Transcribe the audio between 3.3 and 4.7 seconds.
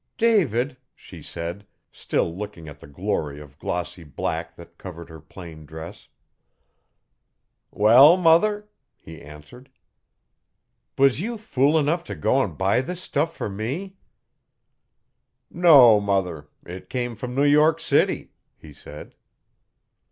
of glossy black